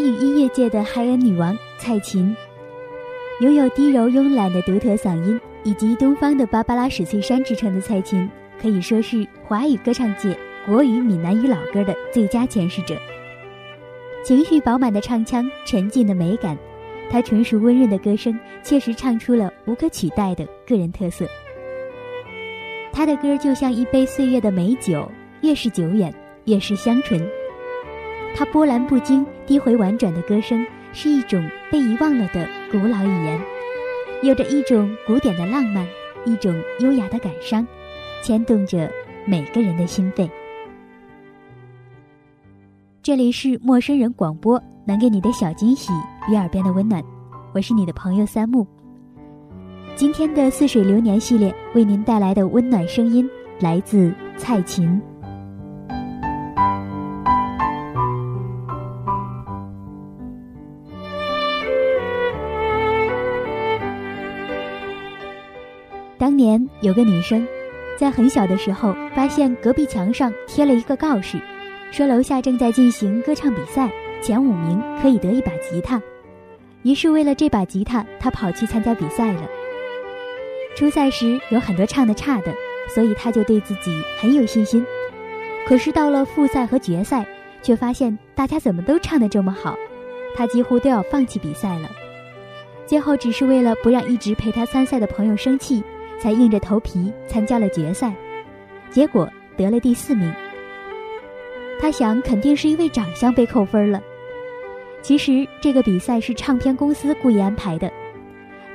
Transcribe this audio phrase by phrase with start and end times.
[0.00, 2.34] 华语音乐界的嗨恩女王蔡琴，
[3.42, 8.26] 拥有低柔慵懒的独特嗓音以及东方的芭芭拉史翠珊之称的蔡琴，
[8.58, 10.34] 可以说是华语歌唱界
[10.64, 12.96] 国语闽南语老歌的最佳诠释者。
[14.24, 16.56] 情绪饱满的唱腔，沉静的美感，
[17.10, 21.26] 她纯熟温润的歌声，确实唱出了无可取代的个人特色。
[22.90, 25.06] 她的歌就像一杯岁月的美酒，
[25.42, 26.10] 越是久远，
[26.46, 27.20] 越是香醇。
[28.34, 33.40] 它波澜不惊、低回婉转的歌声，是一种被遗忘了的古老语言，
[34.22, 35.86] 有着一种古典的浪漫，
[36.24, 37.66] 一种优雅的感伤，
[38.22, 38.90] 牵动着
[39.26, 40.28] 每个人的心扉。
[43.02, 45.92] 这里是陌生人广播，能给你的小惊喜
[46.30, 47.02] 与耳边的温暖，
[47.52, 48.66] 我是你的朋友三木。
[49.96, 55.00] 今天的似水流年系列为您带来的温暖声音来自蔡琴。
[66.40, 67.46] 年有个女生，
[67.98, 71.38] 在很小的时候发现隔壁墙上贴了一个告示。
[71.90, 73.90] 说楼下正在进行歌唱比赛，
[74.22, 76.00] 前五名可以得一把吉他。
[76.82, 79.42] 于是为了这把吉他，她跑去参加比赛了。
[80.74, 82.54] 初赛时有很多唱的差的，
[82.94, 84.82] 所以他就对自己很有信心。
[85.68, 87.26] 可是到了复赛和决赛，
[87.60, 89.76] 却发现大家怎么都唱的这么好，
[90.34, 91.90] 他几乎都要放弃比赛了。
[92.86, 95.82] 最后只是为了不让一直陪他参赛的朋友生气，
[96.20, 98.14] 才硬着头皮参加了决赛，
[98.90, 100.32] 结果得了第四名。
[101.80, 104.00] 他想，肯定是因为长相被扣分了。
[105.00, 107.90] 其实这个比赛是唱片公司故意安排的，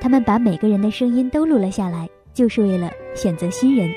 [0.00, 3.88] 他们把每个人的声音都录了下来，就是为了选择新人。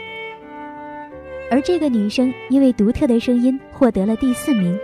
[1.49, 4.77] 而这个女生因为独特的声音获得了第四名，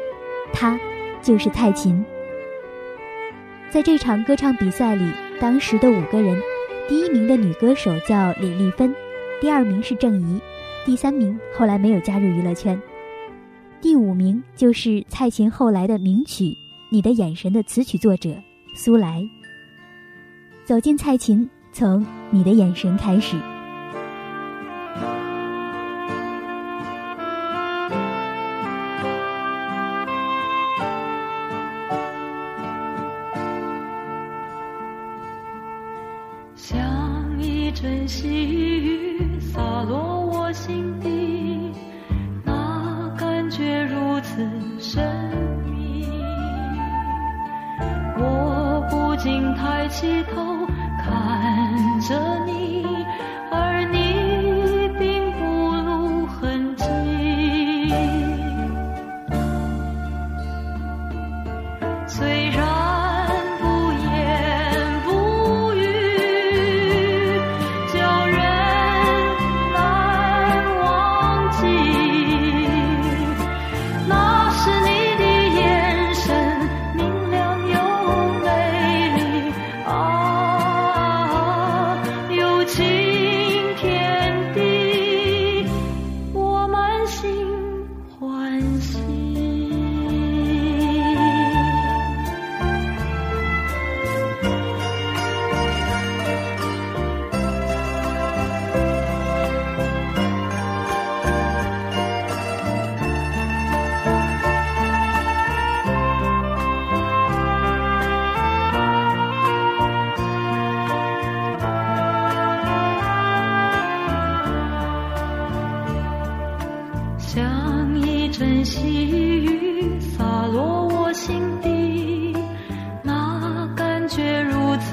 [0.52, 0.80] 她
[1.22, 2.04] 就是蔡琴。
[3.70, 5.08] 在这场歌唱比赛里，
[5.40, 6.42] 当时的五个人，
[6.88, 8.94] 第一名的女歌手叫李丽芬，
[9.42, 10.40] 第二名是郑怡，
[10.86, 12.80] 第三名后来没有加入娱乐圈。
[13.82, 16.44] 第五名就是蔡琴后来的名曲
[16.92, 18.36] 《你的眼神》的词曲作者
[18.76, 19.28] 苏来。
[20.64, 23.36] 走进蔡琴，从你的眼神开始。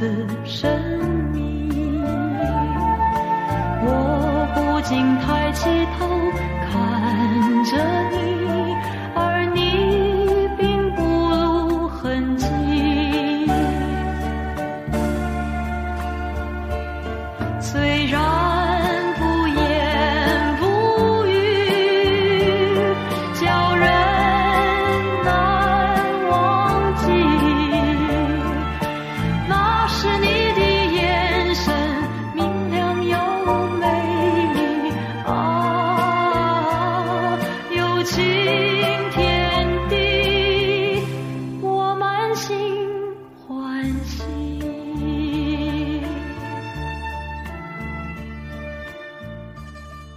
[0.02, 0.68] 此生
[1.30, 2.02] 命。
[3.84, 5.81] 我不禁抬起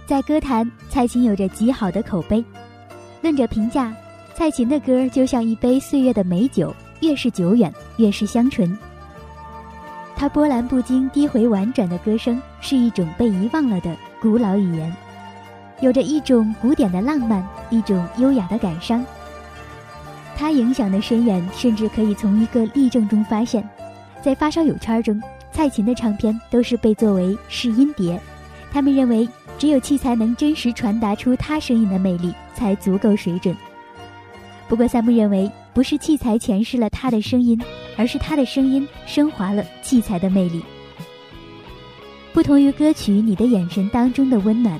[0.06, 2.42] 在歌坛，蔡琴有着极好的口碑。
[3.22, 3.92] 论者评价，
[4.36, 8.78] 蔡琴的歌就像一杯岁月的美酒，越是久远，越是香醇。
[10.14, 14.96] 她波澜不惊、低回婉转的歌声，是一种被遗忘了的古老语言，
[15.80, 19.04] 有着一种古典的浪漫，一种优雅的感伤。
[20.36, 23.68] 她影响的深远，甚至可以从一个例证中发现。
[24.22, 25.20] 在发烧友圈中，
[25.50, 28.20] 蔡琴的唱片都是被作为试音碟，
[28.72, 33.56] 他们认为只有器材能真实传达出他声音的魅力，才足够水准。
[34.68, 37.60] 不过，三木认为，不是器材诠释了他的声音。
[37.98, 40.62] 而是他的声音升华了器材的魅力。
[42.34, 44.78] 不同于歌曲《你的眼神》当中的温暖，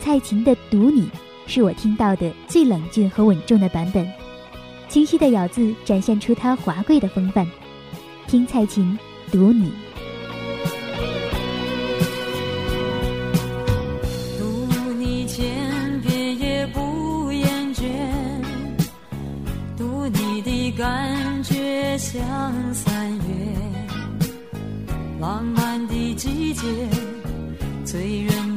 [0.00, 1.00] 蔡琴的《读你》
[1.46, 4.06] 是我听到的最冷峻和稳重的版本。
[4.86, 7.46] 清晰的咬字展现出她华贵的风范。
[8.26, 8.98] 听蔡琴
[9.32, 9.70] 《读你》。
[21.98, 23.22] 像三月
[25.20, 26.62] 浪漫的季节，
[27.84, 28.47] 醉人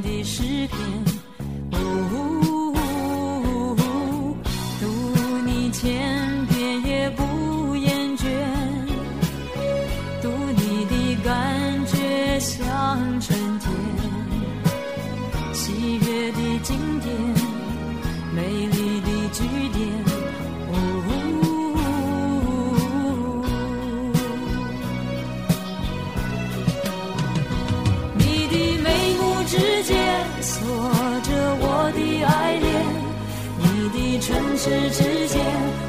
[34.21, 35.44] 唇齿之间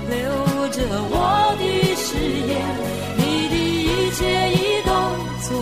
[0.08, 0.18] 留
[0.70, 0.80] 着
[1.10, 1.62] 我的
[1.94, 2.16] 誓
[2.48, 2.50] 言，
[3.18, 3.20] 你
[3.50, 4.20] 的一切
[4.52, 4.56] 移
[4.86, 4.90] 动
[5.42, 5.52] 左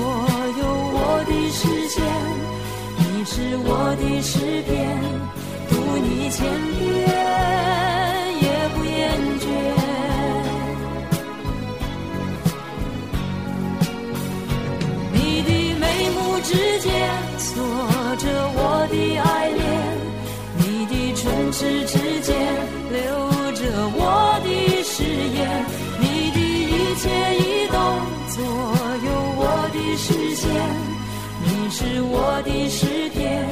[0.57, 0.63] 右
[0.95, 0.97] 我
[1.27, 1.99] 的视线，
[2.97, 3.35] 你是
[3.67, 4.33] 我的诗
[4.69, 4.79] 篇，
[5.69, 6.47] 读你千
[32.13, 33.47] 我的诗篇，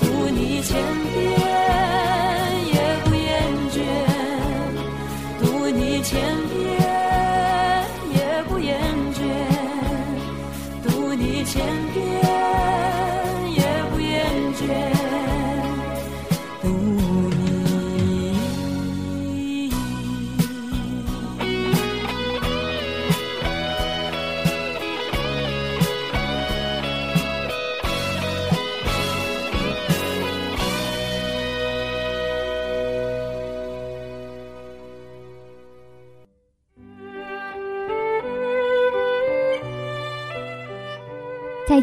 [0.00, 0.76] 读你千
[1.12, 1.22] 遍
[2.72, 2.74] 也
[3.04, 3.24] 不厌
[3.70, 3.76] 倦，
[5.40, 6.12] 读你千
[6.50, 6.58] 遍
[8.12, 8.18] 也
[8.48, 8.74] 不厌
[9.14, 9.22] 倦，
[10.82, 11.62] 读你千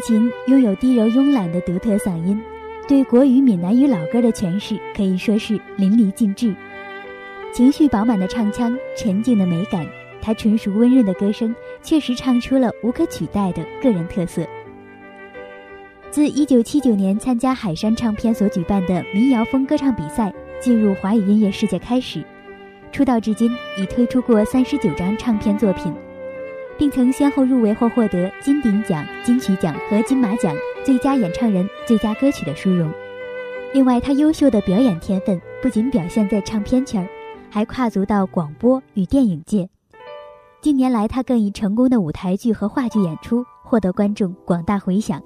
[0.02, 2.40] 琴拥有低柔慵懒的独特嗓音，
[2.88, 6.52] 对国语、闽南语老歌的诠释可以说是淋漓尽致。
[7.52, 9.86] 情绪饱满的唱腔，沉静的美感，
[10.20, 14.44] 她纯熟温润的歌声，确实唱出了无可取代的个人特色。
[16.10, 22.24] 自1979年参加海山唱片所举办的民谣风歌唱比赛，进入华语音乐世界开始，
[22.90, 23.48] 出道至今
[23.78, 25.94] 已推出过三十九张唱片作品。
[26.78, 32.92] 并曾先后入围或获得金鼎奖、金曲奖和金马奖最佳演唱人、最佳歌曲的殊荣。
[33.72, 37.08] 另外，他优秀的表演天分不仅表现在唱片圈，
[37.50, 39.68] 还跨足到广播与电影界。
[40.60, 45.22] 近年来，他更以成功的舞台剧和话剧演出获得观众广大回响。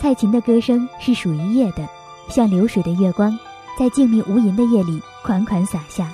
[0.00, 1.88] 蔡琴的歌声是属于夜的，
[2.28, 3.36] 像流水的月光。
[3.78, 6.10] 在静谧无垠的夜里，款款洒下，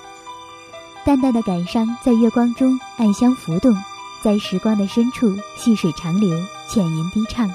[1.02, 3.74] 淡淡的感伤在月光中暗香浮动，
[4.22, 7.50] 在时光的深处细水长流，浅吟低唱，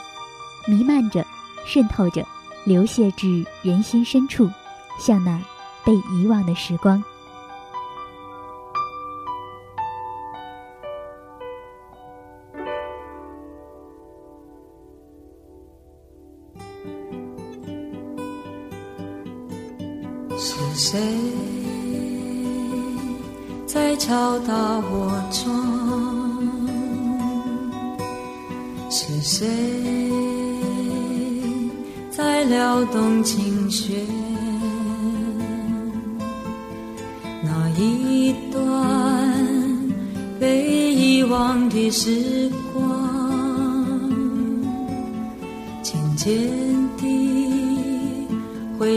[0.65, 1.23] 弥漫着，
[1.63, 2.25] 渗透着，
[2.63, 4.49] 流泻至人心深处，
[4.97, 5.39] 像那
[5.85, 7.03] 被遗忘的时光。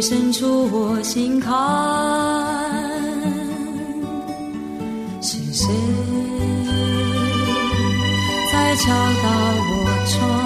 [0.03, 1.53] 伸出我心坎。
[5.23, 5.69] 是谁
[8.51, 9.29] 在敲打
[9.71, 10.42] 我窗？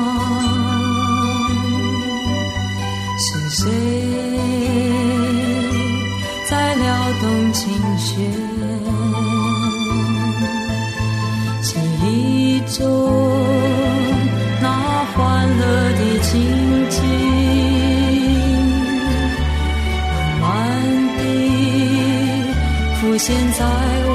[23.27, 24.06] 现在。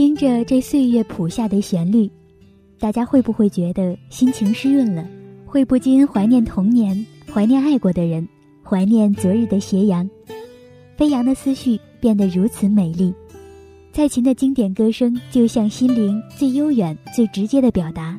[0.00, 2.10] 听着这岁月谱下的旋律，
[2.78, 5.06] 大家会不会觉得心情湿润了？
[5.44, 8.26] 会不禁怀念童年，怀念爱过的人，
[8.64, 10.08] 怀念昨日的斜阳，
[10.96, 13.12] 飞扬的思绪变得如此美丽。
[13.92, 18.18] 蔡琴的经典歌声就像心灵最悠远、最直接的表达。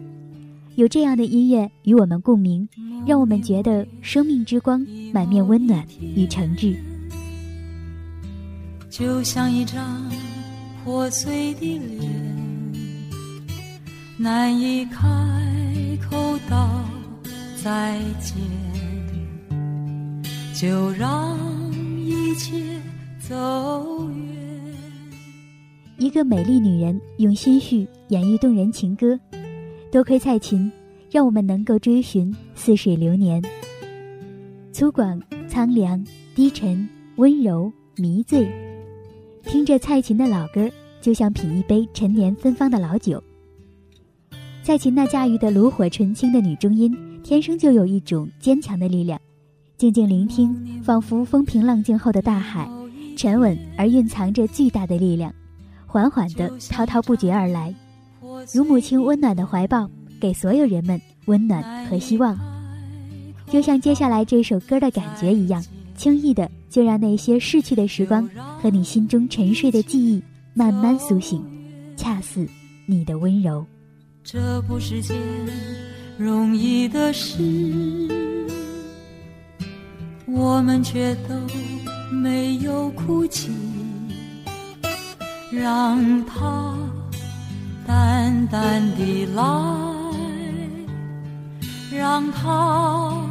[0.76, 2.70] 有这样的音乐与我们共鸣，
[3.08, 5.84] 让我们觉得生命之光满面温暖
[6.16, 6.76] 与诚挚。
[8.88, 10.06] 就像一张。
[10.84, 12.12] 破碎的脸，
[14.18, 14.98] 难以开
[16.10, 16.84] 口道
[17.64, 18.36] 再见，
[20.56, 21.38] 就让
[22.00, 22.56] 一切
[23.20, 24.36] 走远。
[26.00, 29.20] 一个美丽女人用心绪演绎动人情歌，
[29.92, 30.72] 多亏蔡琴，
[31.12, 33.40] 让我们能够追寻似水流年。
[34.72, 38.71] 粗犷、苍凉、低沉、温柔、迷醉。
[39.44, 40.70] 听着蔡琴的老歌，
[41.02, 43.22] 就像品一杯陈年芬芳的老酒。
[44.64, 49.20] 蔡琴那驾驭的炉火纯青的女中音，天生就有一种坚强的力量。
[49.78, 52.70] 静静聆听，仿佛风平浪静后的大海，
[53.18, 55.34] 沉稳而蕴藏着巨大的力量，
[55.88, 57.74] 缓缓的滔滔不绝而来，
[58.54, 62.38] 如母亲温暖的怀抱，给所有人们温暖和希望。
[63.48, 65.64] 就像接下来这首歌的感觉一样。
[66.02, 68.28] 轻易的就让那些逝去的时光
[68.60, 70.20] 和你心中沉睡的记忆
[70.56, 71.46] 慢慢苏醒，
[71.96, 72.50] 恰似
[72.88, 73.64] 你的温柔。
[74.24, 75.16] 这不是件
[76.18, 77.38] 容易的事，
[80.26, 81.36] 我们却都
[82.12, 83.52] 没有哭泣，
[85.52, 86.76] 让它
[87.86, 89.44] 淡淡的来，
[91.96, 93.31] 让它。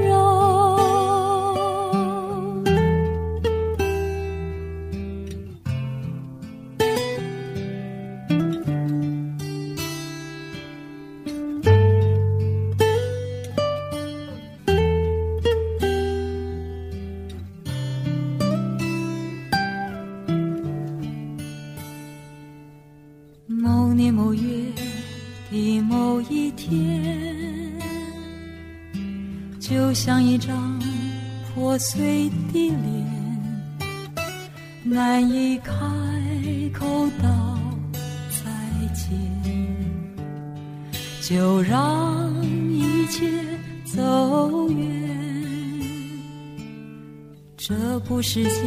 [47.63, 48.63] 这不是件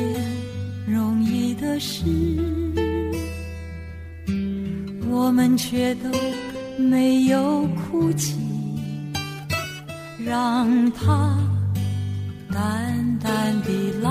[0.86, 2.04] 容易的事，
[5.10, 6.08] 我们却都
[6.78, 8.36] 没有哭泣，
[10.24, 11.36] 让它
[12.52, 13.68] 淡淡的
[14.00, 14.10] 来。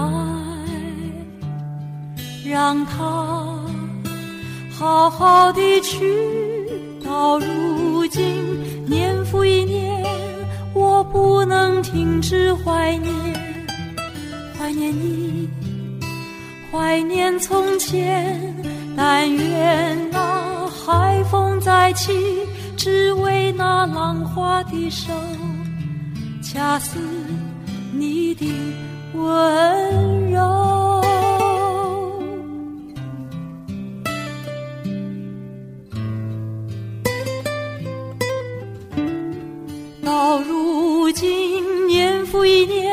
[2.46, 3.58] 让它
[4.70, 6.06] 好好的去，
[7.02, 8.22] 到如今
[8.86, 10.04] 年复一年，
[10.74, 13.13] 我不能停止怀念，
[14.75, 15.50] 念你，
[16.72, 18.39] 怀念从前。
[18.96, 22.12] 但愿那海风再起，
[22.77, 25.12] 只为那浪花的手，
[26.44, 27.00] 恰似
[27.92, 28.46] 你的
[29.13, 31.01] 温柔。
[40.03, 42.92] 到如今年复一年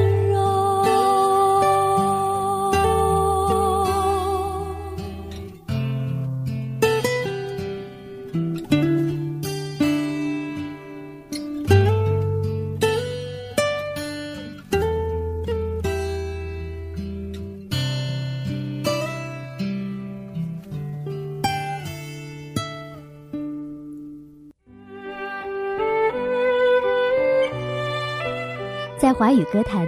[29.01, 29.87] 在华语歌坛，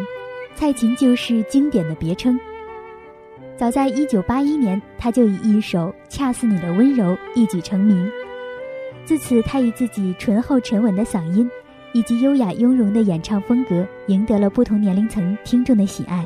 [0.55, 2.39] 蔡琴就是经典的别称。
[3.55, 8.11] 早在一九八一年，她就以一首《恰似你的温柔》一举成名。
[9.05, 11.47] 自此，她以自己醇厚沉稳的嗓音
[11.93, 16.25] 以及优雅雍容的演唱风格，赢得了不同年龄层听众的喜爱。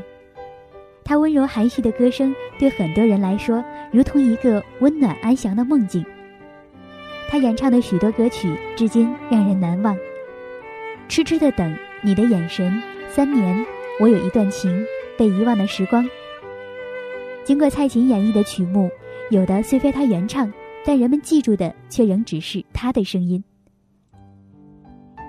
[1.03, 6.05] 她温柔含蓄的歌声，对很多人来说，如同一个温暖安详的梦境。
[7.27, 9.93] 她演唱的许多歌曲，至今让人难忘。
[11.09, 11.77] 痴痴的等。
[12.03, 13.65] 你的眼神，三年，
[13.99, 14.85] 我有一段情，
[15.17, 16.07] 被遗忘的时光。
[17.43, 18.89] 经过蔡琴演绎的曲目，
[19.31, 20.51] 有的虽非她原唱，
[20.85, 23.43] 但人们记住的却仍只是她的声音。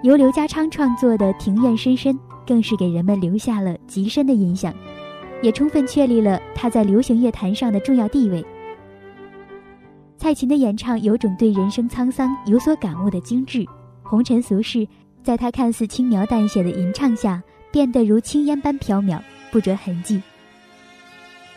[0.03, 2.15] 由刘家昌创作的《庭院深深》，
[2.47, 4.73] 更是给人们留下了极深的印象，
[5.43, 8.45] 也充分确立了她在流行乐坛上的重要地位。
[10.19, 13.65] 蔡琴的演唱有种对人生沧桑有所感悟的精致，
[14.03, 14.87] 红尘俗世。
[15.23, 20.23] 在他看似轻描淡写的吟唱下，变得如轻烟般飘渺，不着痕迹。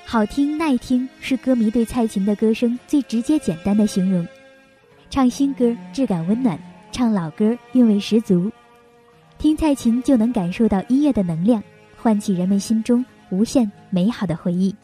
[0.05, 4.27] 好听耐听是歌迷对蔡琴的歌声最直接简单的形容。
[5.09, 6.59] 唱新歌质感温暖，
[6.91, 8.51] 唱老歌韵味十足。
[9.37, 11.63] 听蔡琴就能感受到音乐的能量，
[11.97, 14.75] 唤起人们心中无限美好的回忆。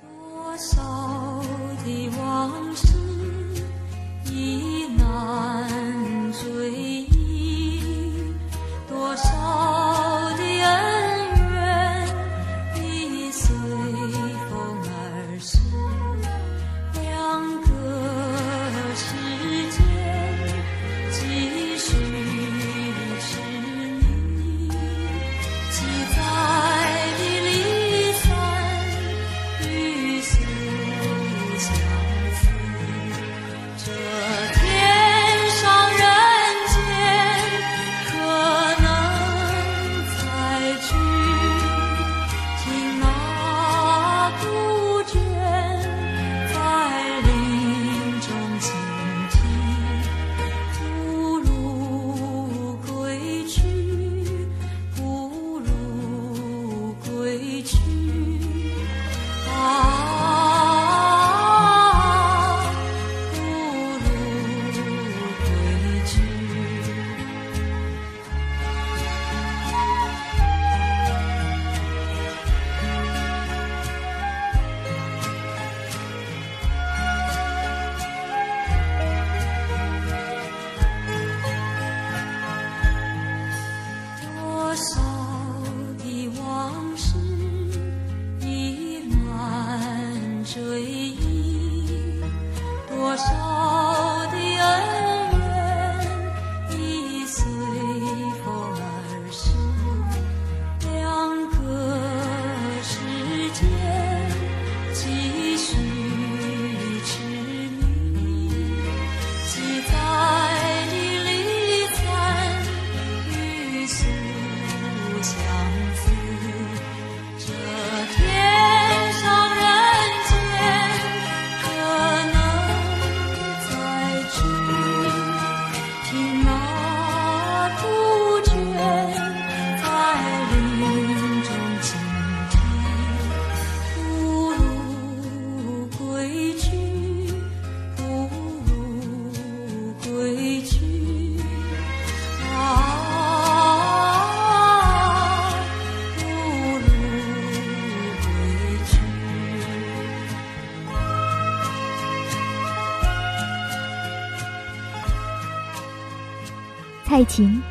[157.27, 157.61] 蔡琴，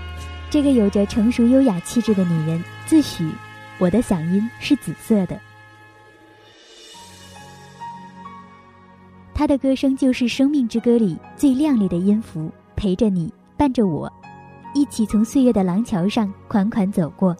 [0.50, 3.30] 这个有着成熟优雅气质的女人，自诩
[3.78, 5.40] 我的嗓音是紫色的。
[9.32, 14.12] 她的歌声就是《生命之歌》里最亮丽的音符，陪着你，伴着我，
[14.74, 17.34] 一起从岁月的廊桥上款款走过。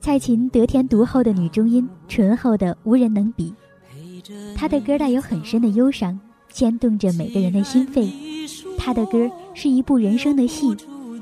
[0.00, 3.52] 蔡琴得天独厚的女中音，醇厚的无人能比。
[4.56, 8.08] 她的歌带有很深的忧伤，牵动着每个人的心扉。
[8.78, 10.76] 他的歌是一部人生的戏，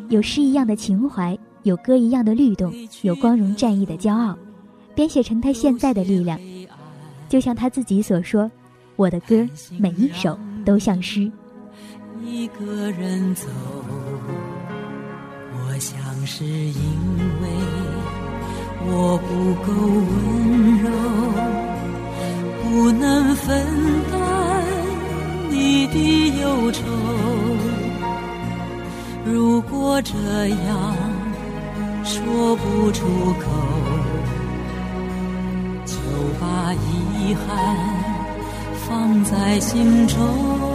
[0.08, 4.36] 有诗一样的情怀，有歌一样的律动，有光荣战役的骄傲，
[4.94, 6.38] 编写成他现在的力量。
[7.28, 8.50] 就像他自己所说
[8.96, 11.30] ：“我的歌每一首都像诗。”
[12.26, 13.46] 一个人走，
[15.52, 16.74] 我想是因
[17.40, 17.48] 为
[18.86, 19.72] 我不够
[20.08, 20.10] 温
[20.82, 20.90] 柔，
[22.62, 23.46] 不能分
[24.10, 24.19] 担
[25.50, 26.80] 你的忧愁。
[29.24, 30.14] 如果这
[30.48, 30.96] 样
[32.04, 33.50] 说不出口，
[35.84, 35.94] 就
[36.40, 37.76] 把遗憾
[38.88, 40.69] 放在心中。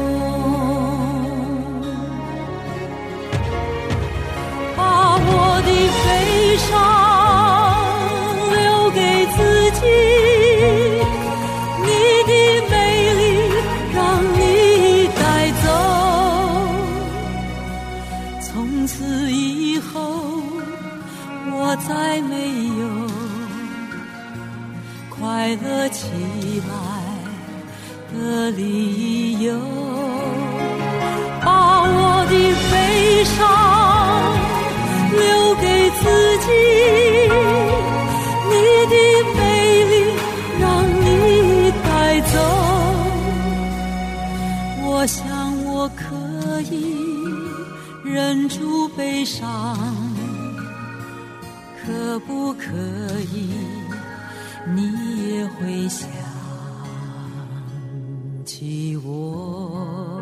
[44.98, 46.96] 我想我可以
[48.02, 49.78] 忍住悲伤，
[51.84, 52.72] 可不可
[53.34, 53.50] 以？
[54.74, 56.10] 你也会想
[58.46, 60.22] 起我。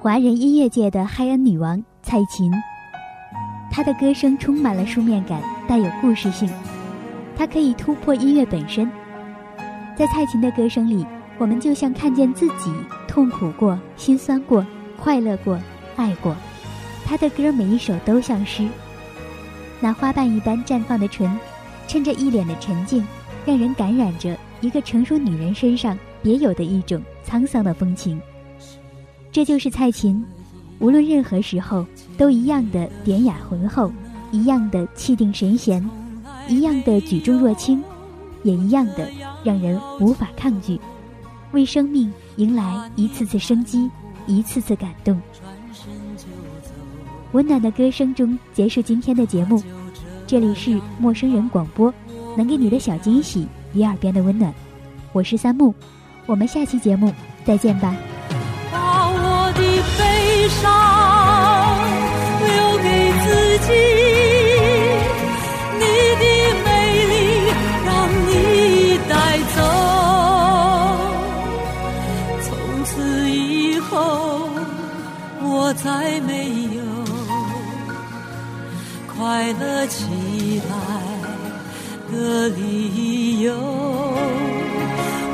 [0.00, 2.50] 华人音乐界的嗨恩女王蔡琴，
[3.70, 6.50] 她的歌声充满了书面感，带有故事性。
[7.36, 8.90] 她可以突破音乐本身，
[9.96, 11.06] 在蔡琴的歌声里，
[11.38, 12.72] 我们就像看见自己
[13.06, 14.64] 痛苦过、心酸过、
[14.98, 15.58] 快乐过、
[15.96, 16.34] 爱过。
[17.04, 18.66] 她的歌每一首都像诗，
[19.80, 21.38] 那花瓣一般绽放的唇，
[21.86, 23.06] 衬着一脸的沉静，
[23.44, 28.20] 让人感染着一个成熟女人身上别有的一种沧桑的风情。
[29.30, 30.24] 这就是蔡琴，
[30.78, 33.92] 无论任何时候都一样的典雅浑厚，
[34.32, 35.86] 一样的气定神闲，
[36.48, 37.82] 一样的举重若轻，
[38.42, 39.06] 也一样的
[39.44, 40.80] 让人无法抗拒，
[41.52, 43.90] 为生命迎来一次次生机，
[44.26, 45.20] 一次次感动。
[47.32, 49.62] 温暖的歌声中结束今天的节目，
[50.26, 51.92] 这里是陌生人广播，
[52.36, 54.52] 能给你的小惊喜与耳边的温暖。
[55.12, 55.74] 我是三木，
[56.26, 57.12] 我们下期节目
[57.44, 57.94] 再见吧。
[58.70, 59.60] 把我的
[59.98, 60.62] 悲伤
[62.40, 62.48] 留
[62.82, 63.72] 给自己，
[75.86, 76.32] 再没
[76.74, 76.82] 有
[79.06, 80.74] 快乐起来
[82.12, 83.54] 的理由。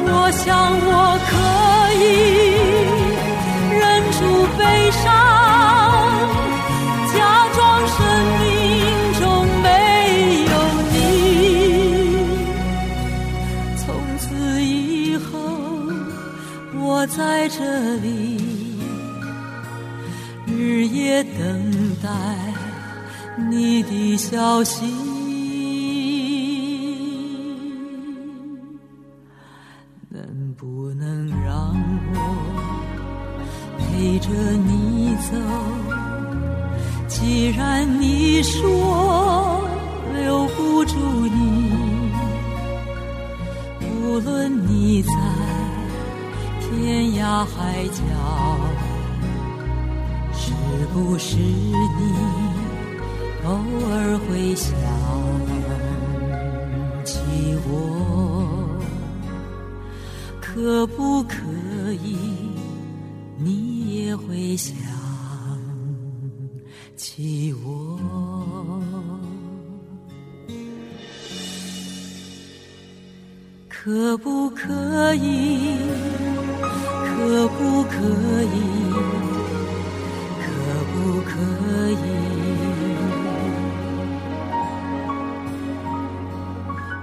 [0.04, 0.44] 我想
[0.84, 0.90] 我
[1.30, 1.32] 可
[1.96, 2.04] 以
[3.80, 3.80] 忍
[4.12, 4.20] 住
[4.58, 4.60] 悲
[5.00, 5.02] 伤，
[7.14, 7.16] 假
[7.56, 7.96] 装生
[8.42, 8.44] 命
[9.20, 9.22] 中
[9.62, 9.66] 没
[10.52, 10.54] 有
[10.92, 10.94] 你。
[13.78, 13.82] 从
[14.18, 14.22] 此
[14.62, 15.32] 以后，
[16.74, 17.58] 我在这
[18.02, 18.06] 里
[21.12, 22.08] 日夜等待
[23.50, 24.86] 你的消息。
[30.08, 31.74] 能不能让
[32.14, 32.16] 我
[33.78, 35.36] 陪着你走？
[37.08, 39.60] 既然你说
[40.14, 40.96] 留不住
[41.26, 42.10] 你，
[43.80, 45.12] 无论你在
[46.60, 48.02] 天涯海角，
[50.52, 51.42] 是不是你
[53.44, 53.50] 偶
[53.90, 54.72] 尔会想
[57.04, 57.18] 起
[57.66, 58.78] 我？
[60.40, 61.36] 可不可
[62.04, 62.16] 以，
[63.38, 64.76] 你也会想
[66.96, 67.98] 起我？
[73.68, 75.78] 可不可以？
[76.60, 77.96] 可不可
[78.44, 79.31] 以？
[81.42, 81.94] 可以？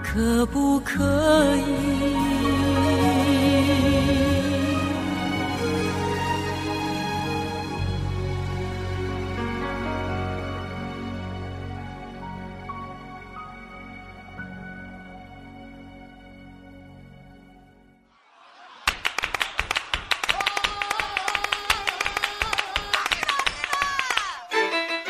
[0.04, 1.04] 可不可
[1.56, 2.59] 以？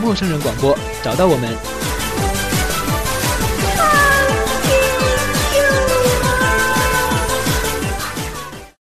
[0.00, 1.95] 陌生人广播，找到我们。